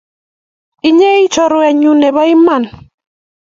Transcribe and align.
Inye 0.87 1.09
ii 1.19 1.31
chorwenyu 1.33 1.91
nebo 2.01 2.21
iman 2.33 2.63